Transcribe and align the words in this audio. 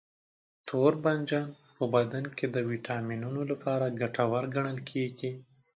توربانجان 0.67 1.47
په 1.75 1.83
بدن 1.95 2.23
کې 2.37 2.45
د 2.49 2.57
ویټامینونو 2.69 3.41
لپاره 3.51 3.95
ګټور 4.01 4.43
ګڼل 4.55 4.79
کېږي. 4.89 5.31